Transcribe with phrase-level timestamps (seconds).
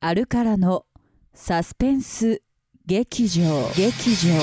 [0.00, 0.84] あるからの
[1.32, 2.42] サスペンス
[2.84, 3.42] 劇場
[3.74, 4.34] 劇場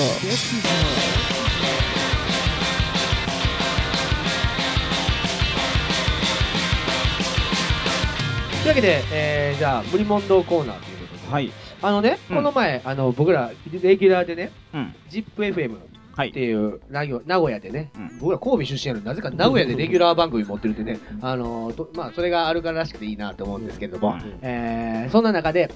[8.62, 11.32] というわけで、えー、じゃあ、無理問答コーナーということで。
[11.32, 11.52] はい。
[11.82, 14.94] あのね、うんこの前、あの、僕ら、レギュラーでね、うん。
[15.10, 16.40] ZIPFM はいって。
[16.40, 18.18] いう、名古名古屋でね、うん。
[18.18, 24.38] 僕ら神戸出身やのになぜか名古屋でレギュラー番組持ってるってね、あのとまあ、それがあるかららしくていいなと思うんですけれども、うん。
[24.42, 25.70] えーそんな中で、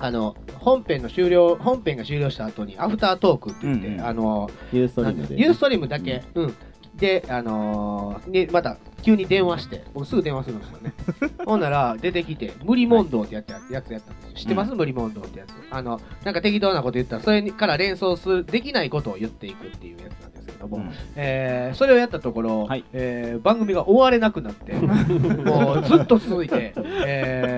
[0.00, 4.00] あの本編の終了本編が終了した後にアフタートークって言って、うんうん。
[4.06, 5.40] あのユーストリームで。
[5.40, 6.54] ユーストリームだけ、うん、
[6.98, 10.92] で、あのーにまた急に電話して、僕すぐ電話するんですよね。
[11.46, 14.32] ほんなら出てきて、無理問答ってやつややつやったんですよ。
[14.34, 15.50] 知ってます、無理問答ってやつ。
[15.70, 26.74] あの、なんか適当なこと言ったら、それから連想する、できないことを言っていくっていうやつなんですけども、うんえーそれをやったところ、はいえー番組が終われなくなって、 もうずっと続いて、
[27.06, 27.57] え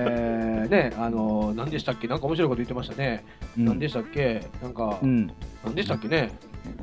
[0.71, 2.07] ね、あのー何でしたっけ？
[2.07, 3.25] なんか面白いこと言ってましたね。
[3.57, 4.41] 何でしたっけ？
[4.63, 5.29] なんか、うん。
[5.65, 6.31] 何でしたっけね？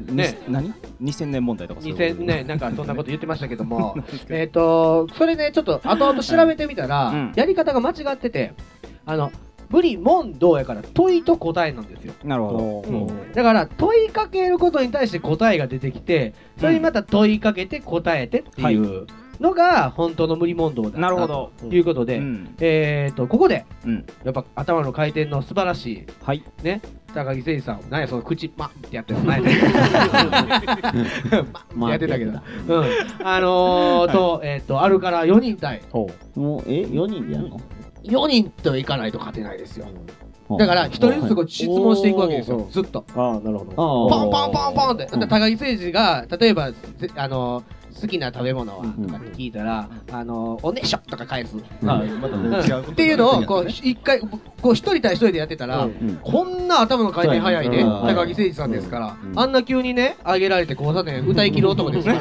[0.07, 0.15] ね。
[0.15, 0.39] ね。
[0.49, 0.73] 何
[1.03, 2.23] ?2000 年問題とかそういうこと。
[2.23, 3.97] 2000年なんかそんなこと言ってましたけども。
[4.29, 7.33] えっとそれねちょっと後々調べてみたら、うん。
[7.35, 8.53] やり方が間違ってて
[9.07, 9.33] あの
[9.71, 13.33] 無理問答やから問いと答えなんですよ、なるほうん。
[13.33, 19.07] だから問いかけることに対して答えが出てきてそれにまた問いかけて答えてっていう
[19.41, 20.99] のが本当の無理問答だど。
[20.99, 21.53] なるほど。
[21.61, 22.55] ということで、うん。
[22.61, 24.07] えっとここでうん。
[24.25, 26.43] やっぱ頭の回転の素晴らしいはい。
[26.63, 26.81] ね
[27.15, 29.61] 高木誠二さん何やその口まってやってるの何や
[31.75, 32.85] まってやってたけどうん、
[33.27, 35.83] あのー、と、えっ、と、あるから4人対、
[36.35, 37.61] もう、え、4人でやるの
[38.05, 39.87] ？4人といかないと勝てないですよ。
[40.59, 43.05] だから、1人ずつこう質問していくわけですよ、ずっと。
[43.15, 43.73] ああ、なるほど。
[43.73, 45.07] あーポンポンポンポンって。
[45.07, 51.57] 高木誠二が、例えば、ぜあのー好きな食べ物はうんとかって聞いたら、あのーおねしょとか返す。
[51.57, 55.89] っていうのを、こう、一回、こう、一人対一人でやってたら、
[56.23, 57.87] こんな頭の回転早いね、うん。
[57.87, 59.39] 高木誠二さんですから、うん。
[59.39, 62.19] あんな急にね、上げられて交差点歌い切る男ですから、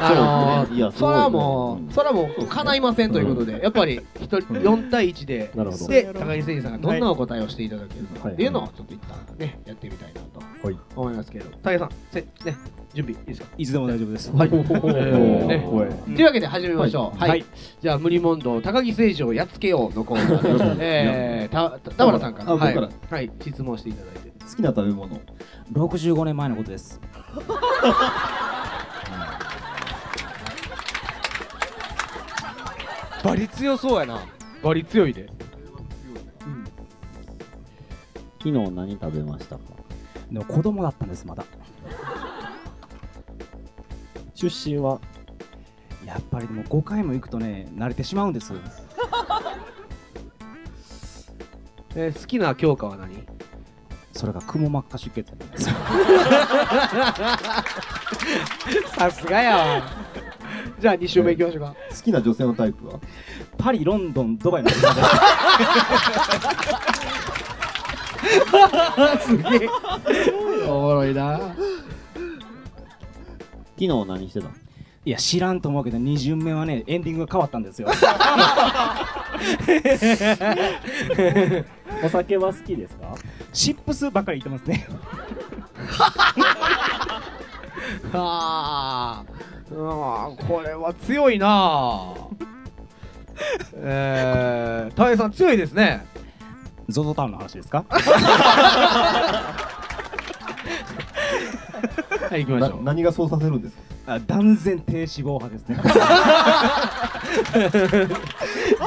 [0.00, 0.76] あのー、そうですね。
[0.76, 5.50] いやそれはもう、ねそれはもう、叶いませんということで、やっぱり、一人、4対1で。
[5.88, 8.34] で、高木誠二さんがどんなお答えをしていただけるのかはい。
[8.34, 10.76] っていうのを、ちょっと一旦ね、やってみたいなとはい。
[10.96, 12.56] 思いますけど、高木さん、せね、
[12.92, 13.46] 準備いいですか？
[13.56, 14.32] いつでも大丈夫です。
[14.32, 14.48] はい。
[14.50, 14.60] とい
[16.22, 17.18] うわけで始めましょう。
[17.18, 17.30] はい。
[17.30, 17.44] はい
[17.80, 20.76] じゃあ、無理問答、高木誠二をやっつけようのコーナーです。
[20.80, 23.16] えー、た、た田村さんから、はいあ僕から。
[23.16, 24.30] はい、質問していただいて。
[24.44, 25.20] 好きな食べ物。
[25.72, 27.00] 65年前のことです。
[33.22, 34.24] バリ強そうやな。
[34.62, 35.28] バリ強いで。
[38.42, 39.62] 昨日何食べましたか？
[40.32, 41.44] でも子供だったんです、まだ。
[44.48, 44.98] 出身は？
[46.06, 48.54] やっぱりでも5回も行くとね、慣れてしまうんです。
[51.94, 53.22] えー、好きな教科は何？
[54.12, 55.64] それがくも膜下出血なんです。
[58.96, 59.82] さすがやわ。
[60.78, 61.74] じゃあ、2週目いきましょうか。
[61.90, 62.98] 好きな女性のタイプは？
[63.58, 65.02] パリ、ロンドン、ドバイの車で
[69.20, 69.20] す。
[69.28, 69.68] すげえ。
[70.66, 71.54] おもろいな。
[73.80, 74.52] 昨日何してたの？
[75.06, 77.88] いや、知らんと思うけど、2巡目はね、エンディングが変わったんですよ。
[82.04, 83.14] お酒は好きですか？
[83.54, 84.86] シップスばっかり言ってますね。
[88.12, 92.12] あーあー、これは強いな。
[93.76, 96.04] えー、大江さん強いですね。
[96.90, 97.86] ゾゾタウンの話ですか？
[102.28, 102.78] はい、行きましょう。
[102.78, 103.82] な何がそうさせるんですか？
[104.14, 105.76] あ断然低脂肪派ですね。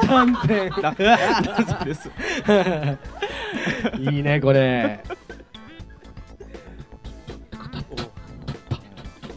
[0.06, 0.70] 断然。
[0.82, 2.10] 断然です。
[3.98, 5.02] いいね、これ。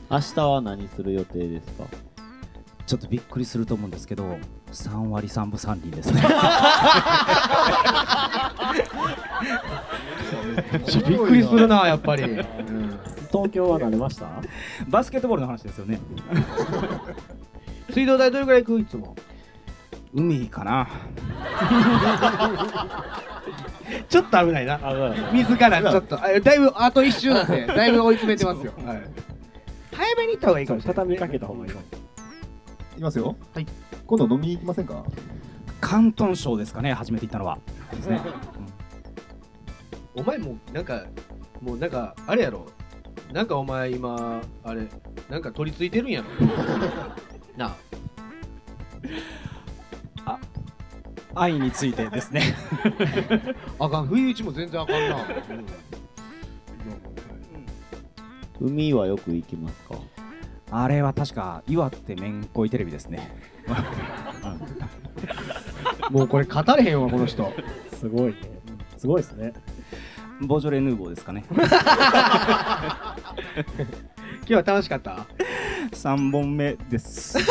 [0.10, 1.84] 明日は何する予定ですか？
[2.86, 4.38] ちょっとびっくりすると思うんですけど、
[4.84, 6.22] 3割3分3厘ですね。
[11.08, 12.24] びっくりするな、やっぱり。
[13.32, 14.28] 東京は慣れました？
[14.88, 16.00] バスケットボールの話ですよね。
[17.90, 19.16] 水道代どれくらい行くいつも？
[20.14, 20.88] 海かな。
[24.10, 24.80] ちょっと危ないな。
[25.34, 28.74] 自らちょっと、あだいぶあと一周なんで、だいぶ追い詰めてますよ。
[28.86, 29.02] はい
[29.96, 30.96] 早めに行った方がいいかもしれない。
[30.96, 31.80] 畳みかけた方がいいの
[32.98, 33.36] いきますよ。
[33.54, 33.66] はい。
[34.08, 35.04] 今度飲みに行きませんか？
[35.82, 37.60] 広東省ですかね、初めて行ったのは。
[37.92, 38.20] ですね。
[40.16, 41.06] お前もうなんか、
[41.62, 42.66] もうなんか、あれやろ？
[43.32, 44.88] なんかお前今、あれ、
[45.30, 46.28] なんか取り付いてるんやろ？
[47.56, 47.76] な
[50.26, 50.40] あ。
[51.36, 52.42] 愛についてですね
[53.78, 55.18] あかん不意打ちも全然あかんな、
[58.60, 59.96] 海はよく行きますか？
[60.70, 63.32] あれは確か岩手めんこいテレビですね
[66.12, 67.52] もうこれ語れへんわこの人
[68.00, 68.38] すごいね。
[68.98, 69.54] すごいですね。
[70.42, 71.66] ボージョレ・ヌーボーですかね今
[74.46, 75.26] 日は楽しかった
[75.92, 77.40] ？3本目です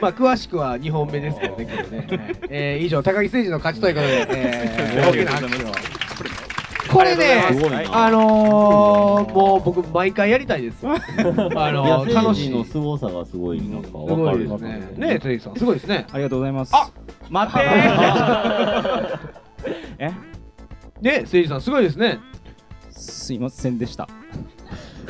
[0.00, 1.70] まあ詳しくは2本目ですけどね、ね。
[1.70, 2.08] はい
[2.50, 5.72] えー以上、高木誠二の勝ちということで、えー、大きな拍手を。
[6.98, 10.94] これねすごいな、あのー、もう僕、毎回やりたいですよ。
[11.54, 12.50] あのー、楽しい。
[12.50, 14.88] の凄さがすごいなんかすわかるですね。
[14.96, 16.08] ねえ、辻さん、すごいですね。
[16.10, 16.90] ありがとうございますあ
[17.30, 19.18] 待ってー
[20.00, 20.08] え？
[20.08, 20.14] ね
[21.02, 22.18] え、誠司さん、すごいですね。
[22.90, 24.08] すいませんでした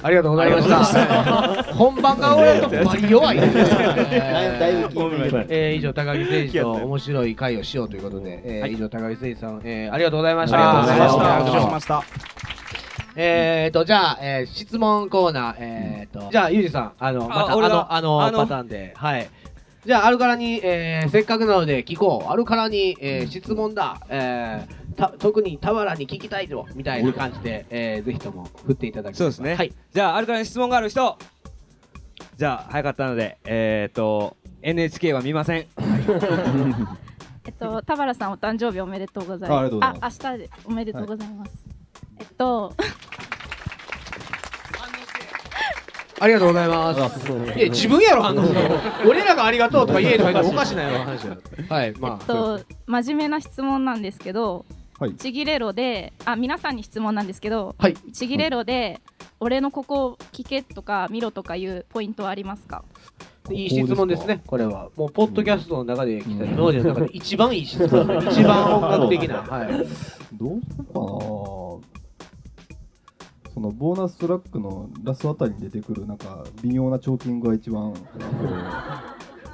[0.02, 1.62] ありがとうございました。
[1.74, 3.64] 本番が俺とバリ弱いですね。
[4.60, 5.07] だいぶ
[5.48, 10.80] えー、以上、高木誠二と 面白い会をしようということで、えー以上、高木誠二さん、えー、ありがとうございました。
[10.80, 12.02] ありがとうございました
[13.20, 19.28] えーと、じゃあ、えー質問コーナー、えーと、じゃあ、ゆうじさん、あの、また、あの、あの、あのパターンで、はい。
[19.84, 22.30] じゃあ、あるからに、えーせっかくなので聞こう。
[22.30, 24.00] あるからに、えー質問だ。
[24.08, 29.54] えーた特に田原に聞きたいぞみたいな感じで、えーぜひとも振っていただきそうですね。
[29.54, 29.72] はい。
[29.92, 31.16] じゃあ、あるからに質問がある人。
[32.36, 35.66] じゃあ、早かったので、えっ、と、NHK は見ません。
[37.46, 39.58] えっと、田原さんお誕生日おめでとうございます。
[39.58, 41.64] あありがとうございますあ、明日でおめでとうございます。
[42.18, 42.74] えっと、
[46.20, 47.32] ありがとうございます。
[47.56, 48.42] いや、自分やろ、反応
[49.08, 51.40] 俺らがありがとうとか言えとか言ったらおかしなよ、話だよ。
[51.68, 52.18] はい、まあ。
[52.20, 54.64] えっと、真面目な質問なんですけど、
[54.98, 57.94] はいちぎれろで、あ、皆さんに質問なんですけど、はい。
[57.94, 59.00] ちぎれろで、
[59.38, 62.84] 俺のここ聞けとか見ろとかいうポイントはありますか？
[63.50, 64.90] いい質問ですね、これは。
[64.96, 68.18] もう、ポッドキャストの中で来た、今までの中で一番いい質問。
[68.30, 69.42] 一番音楽的な。
[69.42, 69.68] はい。
[70.36, 71.00] どうするか？
[71.00, 71.08] な
[73.54, 78.46] そのボーナストラックのラストあたりに出てくるなんか微妙なチョーキングが一番こう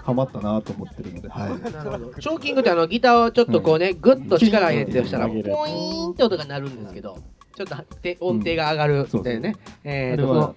[0.02, 2.20] ハマったなと思ってるので、はい。
[2.20, 7.16] チョーキングってあのギターをちょっとこうね、グッと力入れて押したら、ポイうんーンって音が鳴るんですけど、
[7.56, 9.56] ちょっとて音程が上がるそうそうでね。
[9.84, 10.54] えー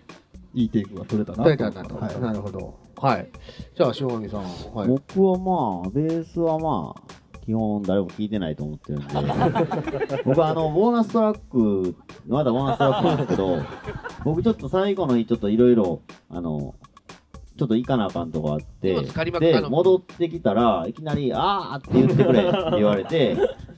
[0.53, 1.95] いいテイクが取れたな取れたなと。
[1.95, 2.73] はいなるほど。
[2.97, 3.29] はい。
[3.75, 4.41] じゃあ、塩上さん。
[4.73, 4.87] はい。
[4.87, 7.13] 僕はまあ、ベースはまあ、
[7.45, 9.13] 基本誰も聞いてないと思ってるんで、
[10.25, 11.95] 僕はあの、ボーナストラック、
[12.27, 13.57] まだボーナストラックなんですけど、
[14.25, 16.75] 僕ちょっと最後の日ちょっといろいろ、あの、
[17.57, 18.93] ちょっと行かなあかんとこあって
[19.39, 23.35] での戻ってきたらいきなり「あー」って言ってくれって言われて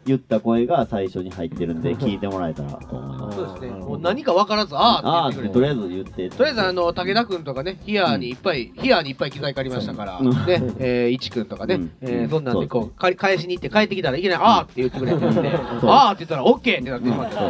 [0.09, 3.37] 言った声が最初に入ってるんで聞いてもらえたらと思います。
[3.37, 3.79] そうですね。
[3.79, 6.11] もう何か分からず、あーあーってとりあって言って。
[6.11, 6.23] くれて。
[6.23, 10.23] えず言ってとりあえずあの武田君とかね、ヒアーにいっぱい、ヒアーにいっぱい機材借りましたから、う。
[10.23, 11.91] んね、えー、いちくんとかね、うん。
[12.01, 17.41] えーそんなんでこそうう、か返しに行って帰ってきたらいきなり、あーって言ってくれって あーって言ったら、オッケーってなってしまった。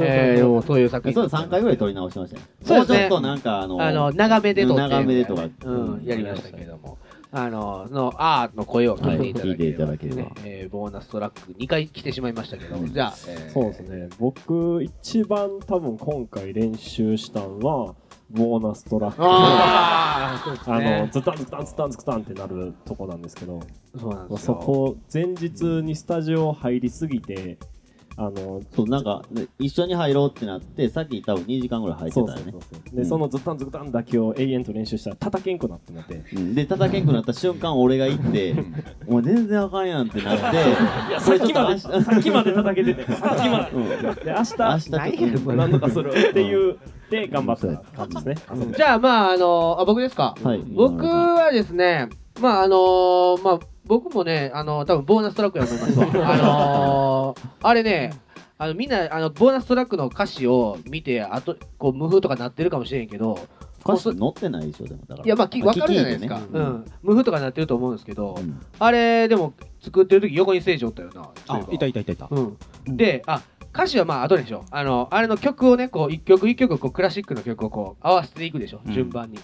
[0.00, 0.80] えー、もうそう。
[0.80, 1.14] いう作品。
[1.14, 2.98] それ3回ぐらい撮り直しましたよそうですね。
[2.98, 4.82] もうちょっとなんかあのあの、長めで撮って。
[4.82, 5.44] 長めでとか。
[5.64, 6.98] うん、やりましたけども。
[7.36, 10.28] あの、の、あーの声を聞いていただければ、はい。
[10.28, 10.42] 聞いていただければ。
[10.42, 14.08] ね、えー、ボーナストラック2回来てしまいましたけど、じゃあ、えーそうですね。
[14.20, 17.94] 僕、一番多分今回練習したのは、
[18.30, 19.16] ボーナストラック。
[19.18, 21.10] で、あー、そうですあの、ね。
[21.12, 23.60] ズタンズタンズタンズタンってなるとこなんですけど、
[23.98, 24.54] そうなんですよ。
[24.54, 27.58] そこ、前日にスタジオ入りすぎて、
[28.16, 32.34] あの、そうなんかね一緒に入ろうってなってさっき多分2時間ぐらい入ってたよね。
[32.36, 33.06] そうそうそうで、うん。
[33.06, 36.54] そのズタンズタンだけを永遠と練習したら叩けんくなってなって、うん。
[36.54, 38.54] で叩けんくなった瞬間俺が行って
[39.08, 40.56] 「お前全然あかんやん」ってなって
[41.10, 43.70] いや、さっきまで、さっきまで叩けてて、 さっきまで。
[43.72, 44.14] うん。
[44.14, 45.70] で、明明日ちょっと日、なん。
[45.72, 46.76] とかするっていう、
[47.10, 48.72] で、頑張った感じですね。
[48.76, 50.34] じゃあ、まあ、あの、あ、僕ですか？
[50.42, 50.62] はい。
[50.74, 52.08] 僕はですね、
[52.40, 56.30] まあ、あのーまあ、僕もね、あの多分ボーナストラックやと思いますわ。
[56.32, 58.12] あのーあれね、
[58.58, 63.38] あのみんなあのボーナストラックの歌詞を見て、あとこう無風とかなってるかもしれんけど、
[63.84, 66.38] 歌詞載ってないでしょでもだからいや、まあ、きあ分かるじゃないですか。
[66.38, 66.84] ねうん。
[67.02, 71.28] 無風とかなってると思うんですけど、うんあれ、でも、作ってる時横に聖女おったよな。
[71.48, 72.56] あいたいたいたいたうん。
[72.96, 73.42] で、あ、
[73.74, 74.64] 歌詞はまあ後でしょ。
[74.70, 78.80] あの、あれの曲をね、こう、一曲一曲、こう、クラシックの曲をこう、合わせていくでしょ。
[78.86, 79.38] うん順番に。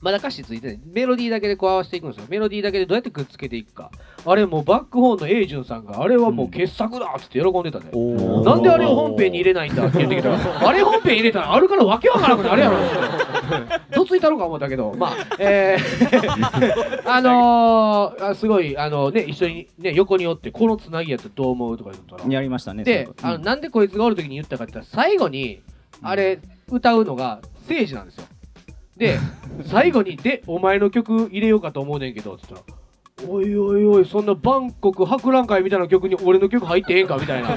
[0.00, 0.80] まだ歌詞ついてない。
[0.84, 2.26] メロディーだけでこう合わせていくんですよ。
[2.28, 3.90] メロディーだけでどうやってくっつけていくか。
[4.24, 7.86] あれもうバックホーンのエイジュンさんが、あれはもう傑作だっつって喜んでたね。
[7.92, 10.38] おなんであれを本編に入れないんだって言ってきたら、
[10.68, 12.76] あれ本編入れたらあるからわけわからなくなるやろ。
[13.94, 25.60] どついたのか思ったけど、まあ、えー、 あのー、あすごい、あのね、一緒にね、横におって、このつなぎやったらどう思うとか言ったら、やりましたねで、そうあのなんでこいつがおる時に言ったかって言ったら、最後に、
[26.02, 28.24] あれ、歌うのが、聖治なんですよ。
[28.96, 29.18] で、
[29.66, 32.75] 最後に、で、お前の曲入れようかと思うねんけど、って言ったら、
[33.28, 37.48] おいおいおいそんなバンコク博覧会みたいな曲に俺の曲入ってええんかみたいな、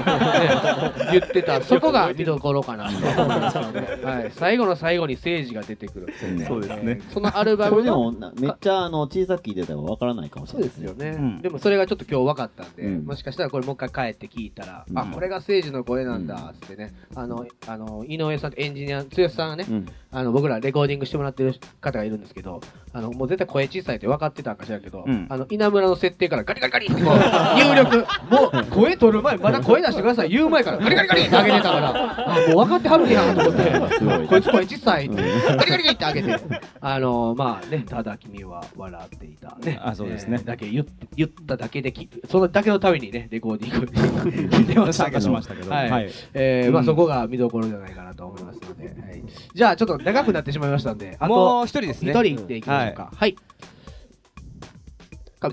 [1.12, 1.60] 言ってた。
[1.62, 2.84] そこが見どころかな。
[2.84, 6.10] はい、最後の最後に誠治が出てくる。
[6.10, 6.44] っていうね。
[6.46, 7.00] そうですね。
[7.12, 11.42] そのアルバムのもなめっちゃあの小さく聞いてたらわからないかもしそれないうですよね、うん。
[11.42, 13.04] でもそれがちょっと今日分かったんで、うん。
[13.04, 14.98] もしかしたらこれもう一回帰って聞いたら、うん。
[14.98, 19.86] あこれが誠治の声なんだっつってね、あのあの井上さんエンジニア剛さんがね、うん。
[20.12, 22.60] あの僕らレコーディングしてもらってる方がいるんですけど
[22.92, 25.26] あのもう絶対声小さいって分かってたんかしらんけど、うん。
[25.28, 28.06] あの稲村の設定からガリガリガリってこう入力。
[28.30, 30.30] もう声取る前 まだ声出してください。
[30.30, 34.26] 言う前からガリガリガリって上げてたからあもう分かってはるやんと思って。
[34.26, 35.16] こいつ声小さいって。
[35.16, 36.60] ガリガリガリって上げて。
[36.80, 39.78] あのまあねただ君は笑っていたね。
[39.82, 40.38] あそうですね。
[40.40, 40.84] えーだけ言
[41.16, 45.12] 言っただけできそのだけのためにねレコーディング聞いて ましたけど。
[45.12, 45.70] 参加しましたけど。
[45.70, 45.90] はい。
[45.90, 46.10] はい。
[46.34, 49.22] えーまあうんそこが見どころじゃないかなと思いますので、はい、
[49.54, 52.10] じゃあちょっと長くなってしまいましたんであもとう一人ですね。
[52.12, 53.10] 一人行っていきましょうか。
[53.14, 53.36] はい、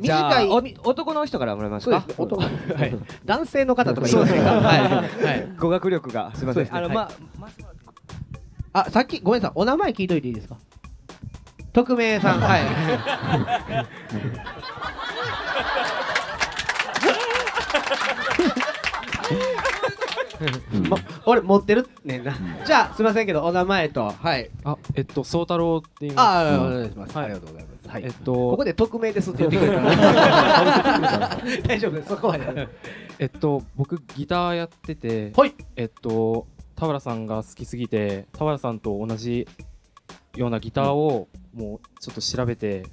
[0.01, 0.51] じゃ短いあ
[0.83, 2.01] お男の人からもらいますか？
[2.01, 4.81] そうですね男はい、 男性の方とか言いませんかはい、
[5.23, 7.49] はい、語学力がすみません、あの、まま
[8.73, 9.55] あさっきごめんなさい。
[9.55, 10.57] お名前聞いといていいですか？
[11.73, 12.39] 匿名さん。
[12.39, 12.61] はい。
[20.89, 22.35] も俺持ってるねんな。
[22.65, 24.11] じゃあすいませんけどお名前と。
[24.11, 24.49] はい。
[24.63, 26.25] あ、えっと、宗太郎って言います。
[26.25, 27.25] ああお願いします、はい。
[27.25, 28.03] ありがとうございますはい。
[28.03, 32.09] えっことこ、で匿名ですって言ってくれたら大丈夫です。
[32.09, 32.67] そこまで。
[33.19, 35.53] えっと、僕ギターやってて、はい。
[35.75, 39.47] えっと、田原さんが好きすぎて、田原さんと同じ
[40.35, 42.83] ようなギターをもうちょっと調べて、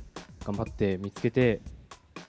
[0.44, 1.60] 頑張って見つけて、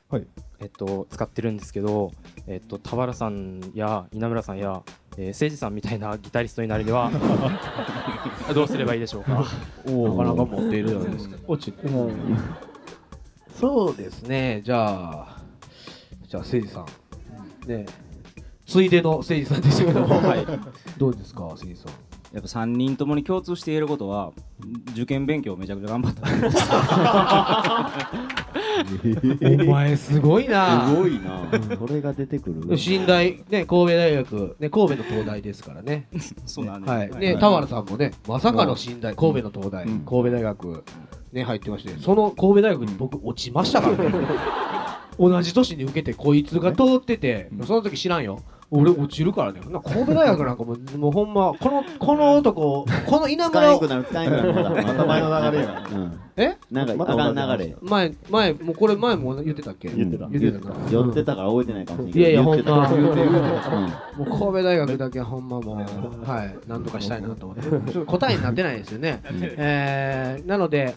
[0.10, 0.28] はい。
[0.60, 2.12] えっと、使ってるんですけど、
[2.48, 4.84] えっと、田原さんや稲村さんや、
[5.18, 7.10] えー、誠司さんみたいなギタリストになるには、
[8.54, 9.46] どうすればいいでしょうか？
[9.88, 11.38] おなかなか持っているじゃないですか。
[11.48, 11.88] 落ちて
[13.60, 14.62] そうですね。
[14.66, 15.38] じゃあ
[16.28, 16.86] じゃあ誠司さん。
[17.70, 17.86] ね。
[18.66, 20.46] ついでの誠司さんでしたけどはい。
[20.98, 21.92] どうですか誠司さん？
[22.34, 24.34] やっぱ3人ともに共通していることは
[24.92, 26.28] 受験勉強をめちゃくちゃ頑張った
[29.68, 30.88] お前すごいな。
[30.88, 31.48] すごいな。
[31.78, 36.08] それが出てくる新大ね神戸大学ね神戸の東大ですからね。
[36.46, 36.92] そうなんです。
[36.92, 37.10] はい。
[37.12, 40.00] ね田原さんもねまさかの新大神戸の東大うん。
[40.00, 40.84] 神戸大学
[41.34, 44.06] ね入ってましてその神戸大学に僕落ちましたからね。
[45.18, 48.42] 同じ年に受けてこいつが通っててその時知らんよ
[48.72, 49.60] 俺落ちるからね。
[49.70, 55.88] な神戸大学なんかもうもうほんまこのこの男 この稲村を使えんくなる使えんくなる また前の流れや。
[55.92, 56.20] うん。
[56.38, 56.58] え？
[56.72, 59.90] なんかあまたかん流れ前前もうこれ前も言ってたっけ？
[59.90, 60.28] 言ってた。
[60.28, 62.20] 言ってたな寄ってたから覚えてないかもしれんけど。
[62.20, 62.90] いやいや言ってたほんま。
[62.90, 64.30] 言うて言うてうん。
[64.30, 69.22] もう神戸大学だけはほんまもう、はい、なんとかしたいなと思って、 ちょっと答えになってないですよね。
[69.32, 70.96] えー、なので、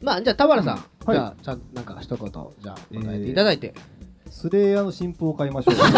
[0.00, 0.74] まあ、じゃあ、田原さん、
[1.06, 1.16] はい。
[1.16, 3.74] じゃあ、ちゃんなんか一言、じゃあ、答えていただいて、
[4.34, 5.74] スレイヤーの新譜を買いましょう。
[5.78, 5.94] は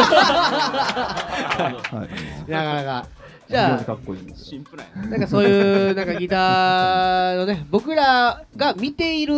[2.47, 2.51] い。
[2.51, 3.09] なかなか。
[3.49, 4.33] じゃにかっこいい。
[4.37, 9.35] シンプルやなんかそういう、なんかギターのね、僕らが見ている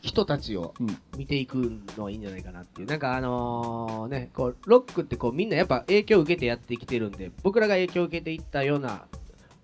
[0.00, 1.56] 人たちをうん見ていく
[1.98, 2.86] のはいいんじゃないかなっていう。
[2.86, 9.06] なんかあのね、こう、ロックってこうみんなやっぱ影響を受けてやってきてるんで、僕らが影響を受けていったような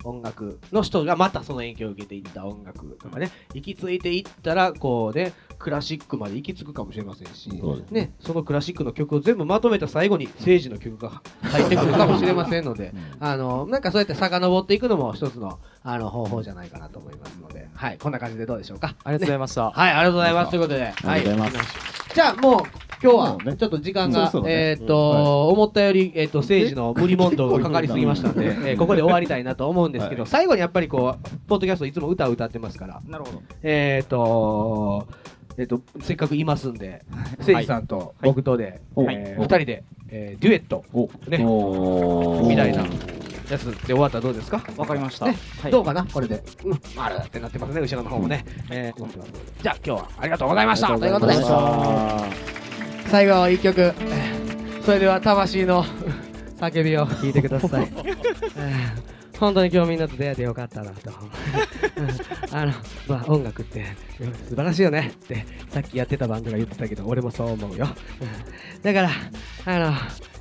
[0.03, 7.49] 音楽の人がまたその影響を受けていった音楽とかね、行き着いていったら、こうね、クラシックまで行き着くかもしれませんし、
[7.89, 18.95] ね、そのクラシックの曲を全部まとめた最後に、政治の曲が入ってくるかもしれませんので、あの、なんかそうやって遡っていくのも一つのあの方法じゃないかなと思いますので、はい、こんな感じでどうでしょうか？
[19.05, 19.71] ありがとうございました。
[19.71, 20.49] はい、ありがとうございます。
[20.51, 22.13] ということで、ありがとうございます。
[22.13, 22.61] じゃあもう、
[23.01, 33.41] 今日はちょっと時間が、えーっと、思ったより、えーっと、政治の無理問答がかかりすぎましたんで、えーここで終わりたいなと思うんですけど、最後にやっぱりこう、ポッドキャストいつも歌を歌ってますから、なるほど。
[33.61, 35.07] えーっと、
[35.57, 37.03] えーっと、せっかくいますんで、
[37.39, 39.15] 政治さんと僕とで、はい。
[39.15, 40.83] えー二人で、えーデュエット、
[41.27, 42.47] ね、おー。
[42.47, 42.83] みたいな
[43.49, 44.63] やつで終わったらどうですか？
[44.77, 45.35] わかりました、ね。
[45.61, 45.71] はい。
[45.71, 46.05] どうかな？
[46.05, 46.43] これで。
[46.65, 47.17] うん、ある。
[47.23, 48.45] ってなってますね、後ろの方もね。
[48.69, 49.07] えー
[49.61, 50.87] じゃあ今日はありがとうございました。
[50.97, 51.33] ということで、
[53.09, 55.83] 最後一曲、えーそれでは魂の
[56.59, 57.05] 叫びを。
[57.07, 57.87] 聞いてください。
[59.33, 61.11] えー本当に今日みんなと出会えてよかったなと。
[61.11, 61.13] う
[62.53, 62.71] んあの、
[63.07, 63.83] まあ音楽って
[64.19, 67.87] うん素晴らしいよねってさっきやってたバンドが言ってたけど、俺もそう思うよ。
[68.21, 68.25] う
[68.79, 69.09] んだから、
[69.65, 69.93] あの、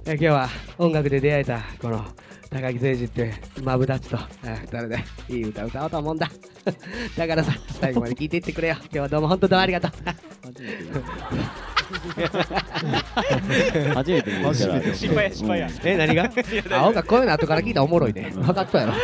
[0.04, 2.04] え今日は音楽で出会えたこの
[2.50, 6.30] 高木誠二ってマブダチとえ二人でいい歌歌おうと思うんだ。
[7.16, 8.76] だからさ、最後まで聞いていってくれよ。
[8.82, 9.92] 今日はどうも本当どうもありがとう。
[13.94, 14.54] 初めて見たら
[14.94, 15.68] 失敗や失敗や。
[15.84, 16.30] え、何が？
[16.80, 18.30] 青がこういうの後から聞いたらおもろいね。
[18.34, 18.92] 分かったやろ。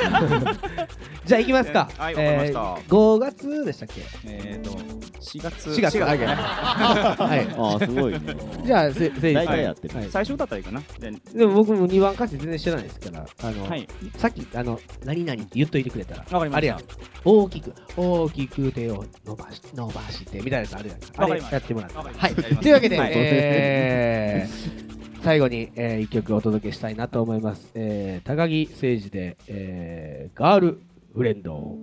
[1.28, 1.90] じゃあ行きますか。
[1.98, 2.58] はいわかりました。
[2.58, 4.00] えー5月でしたっけ？
[4.24, 5.68] えーと4月。
[5.68, 5.98] 4月。
[5.98, 6.26] 4だけね。
[6.26, 7.46] はい。
[7.52, 8.20] あーすごいね。
[8.64, 9.96] じゃあせせい大体やってる。
[9.98, 10.08] はい。
[10.08, 10.82] 最初歌ったらいいかな。
[10.98, 13.86] ででも僕も2番歌詞全然知らないですからあの、はい。
[14.16, 16.56] さっきあの何々って言っといてくれたらわかりました。
[16.56, 16.80] あれやん。
[17.26, 20.96] 大きく大きく手を伸ばし伸ばしてみたいなやつあるやん。
[20.96, 21.56] あれわかりました。
[21.56, 21.96] やってもらって。
[21.98, 22.34] はい。
[22.34, 23.12] というわけで、はい。
[23.14, 24.88] えー
[25.20, 30.80] 最後に、えー、一曲お届けしたいなと思います、えー、高木誠二で、えー、ガール
[31.18, 31.76] フレンド。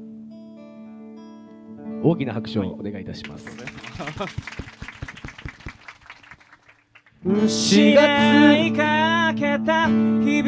[2.02, 3.46] 大きな拍手をお願いいたします、
[7.22, 7.92] 失
[8.68, 10.42] いかけた日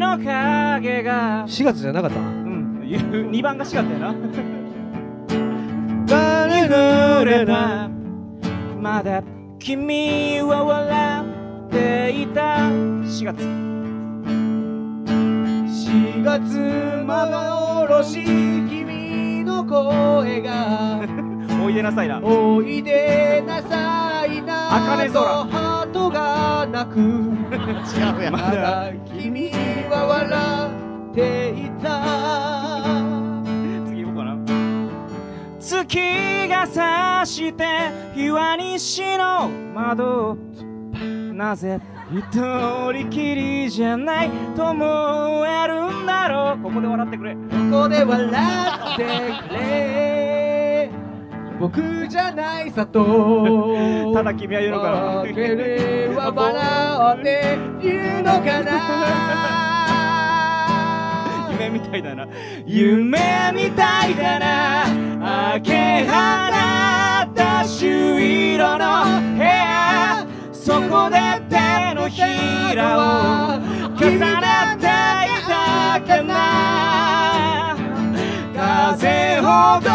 [0.00, 1.44] 々の影が。
[1.46, 2.18] 4月じゃなかった？
[2.20, 2.80] なうん。
[3.30, 4.12] 2番が4月やな。
[7.24, 7.88] れた？
[8.80, 9.22] まだ
[9.60, 11.24] 君は笑
[11.68, 12.56] っていた。
[13.04, 13.38] 4月。
[15.68, 16.58] 4月
[17.88, 21.00] 幻君の声が。
[21.62, 22.20] おいでなさいな。
[22.20, 25.22] おいでなさいな茜空。
[25.22, 26.98] ハートが泣く。
[26.98, 29.52] 違うやまだ君
[29.88, 31.86] は笑っていた。
[33.86, 34.36] 次行こうかな。
[35.60, 37.64] 月が差して
[38.14, 40.36] 日は西の窓
[41.32, 42.22] なぜ一
[42.92, 44.30] 人きりじゃない。
[44.54, 46.62] と思えるんだろう。
[46.62, 47.34] ここで笑ってくれ。
[47.34, 47.40] こ
[47.72, 49.04] こで笑って
[49.48, 50.90] くれ。
[51.58, 54.12] 僕じゃないさと。
[54.14, 54.90] ただ君は言うのか。
[54.90, 58.70] な負ければ笑って言うのかな。
[61.50, 62.28] 夢みたいだな。
[62.66, 63.18] 夢
[63.52, 64.86] みたいだな。
[65.56, 69.04] 明け放った朱色の
[69.36, 69.85] 部屋
[70.66, 71.16] そこで
[71.48, 72.20] 手のひ
[72.74, 73.60] らを
[73.94, 74.18] 重ね
[74.80, 74.88] てい
[75.46, 77.76] たかな
[78.52, 79.86] 風ほど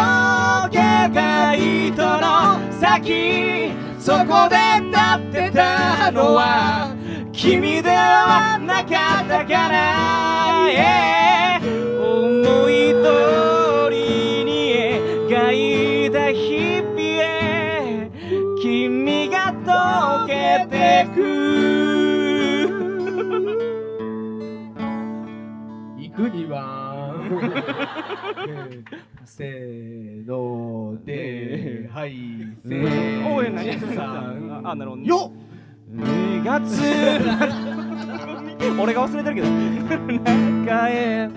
[0.70, 0.78] け
[1.12, 4.56] た糸の先そこで
[4.88, 4.98] 立
[5.28, 6.96] ってたのは
[7.32, 11.60] 君ではなかったかな、Yeah
[12.00, 14.50] 思い通りに
[15.28, 15.52] 描
[16.06, 16.61] いた日
[21.14, 21.22] く
[25.98, 27.14] 行くには
[29.24, 32.12] せーのではい
[32.62, 33.46] せーおい
[33.94, 34.32] さ
[34.64, 35.52] ああなるほどよっ
[35.94, 36.80] 2月
[38.80, 39.48] 俺が忘れてるけど
[40.64, 41.28] 中へ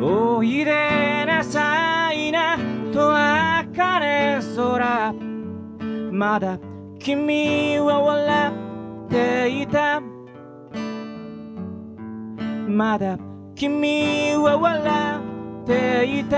[0.00, 2.58] おいでなさいな
[2.92, 5.12] と茜空
[6.10, 6.58] まだ
[7.02, 8.52] 君は笑
[9.06, 10.00] っていた。
[12.68, 13.18] まだ
[13.56, 15.20] 君は笑
[15.64, 16.36] っていた。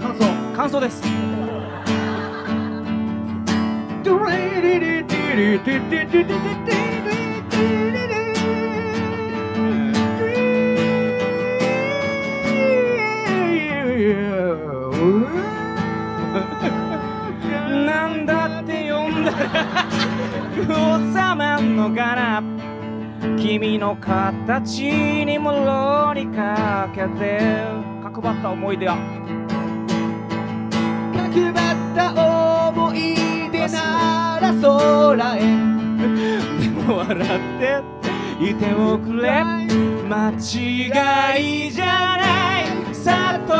[0.00, 0.24] 感想
[0.54, 1.02] 感想です。
[23.58, 24.82] 君の形
[25.24, 27.40] にもろにかけて。
[28.02, 28.98] 角張った思い出は
[31.14, 32.12] 角張った
[32.68, 33.16] 思い
[33.50, 35.40] 出なら空へ。
[35.40, 35.46] で
[36.68, 37.20] も笑っ
[37.58, 37.82] て
[38.44, 39.42] いておくれ。
[39.42, 40.36] 間違
[41.66, 42.64] いじゃない。
[42.94, 43.54] さと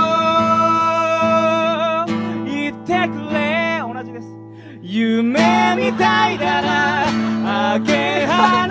[2.44, 3.80] 言ってくれ。
[3.80, 4.28] 同じです。
[4.82, 7.78] 夢みたいだな。
[7.78, 8.66] 明け放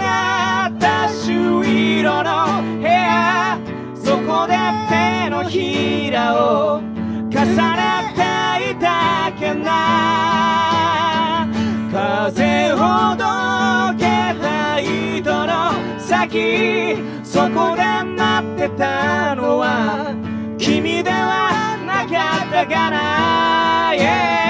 [2.06, 3.58] 色の部屋。
[3.96, 4.54] そこで
[4.90, 7.34] 手のひらを重ね
[8.14, 8.22] て
[8.72, 11.48] いたけな。
[11.92, 13.24] 風ほど
[13.98, 14.06] け
[14.40, 16.96] た糸の先。
[17.24, 20.14] そこで待ってたのは
[20.60, 24.45] 君ではなかったかな、Yeah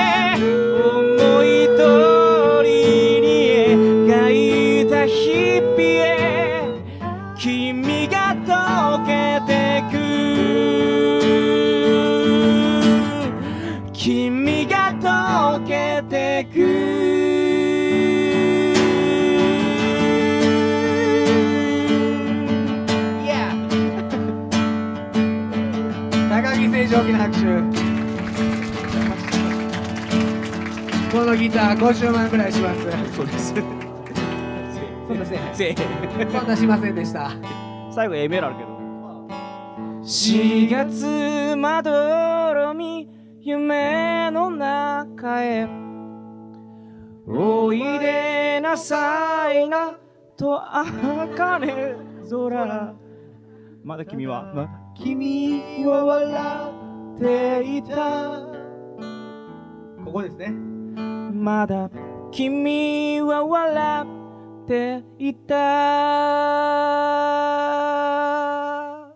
[27.05, 27.41] きな拍手。
[31.15, 32.81] このギター50万ぐらいします。
[33.15, 33.53] そうです
[35.07, 37.31] そんなせえへんそんなしませんでした。
[37.91, 38.69] 最後 A メロあるけど
[40.01, 43.07] 4月まどろみ
[43.39, 45.67] 夢の中へ
[47.27, 49.97] おいでなさいな
[50.35, 51.95] と茜
[52.27, 52.95] 空
[53.83, 56.84] まだ君は、君は笑
[57.15, 58.41] っていた。
[60.03, 60.49] ここですね。
[60.51, 61.89] まだ
[62.31, 64.05] 君は笑
[64.63, 65.55] っていた。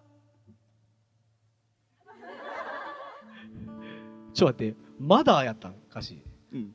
[4.34, 5.76] ちょっと待ってまだやったん？
[5.90, 6.24] 歌詞、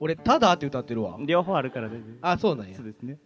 [0.01, 1.17] 俺ただって歌ってるわ。
[1.25, 2.01] 両方あるからね。
[2.21, 2.75] あそうなんや。
[2.77, 3.19] そうですね。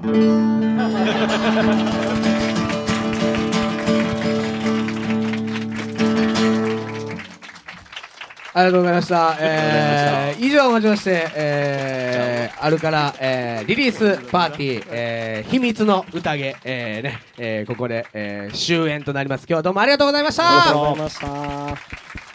[8.58, 9.36] ありがとうございました。
[9.38, 19.42] えー、以上をもちまして、えー、あるから、えー、リリースパーティー、えー、秘密の宴、えー、ね、えー、ここで、えー、終演となります。
[19.42, 20.48] 今日はどうもありがとうございました。
[20.48, 22.27] ありがとうございました。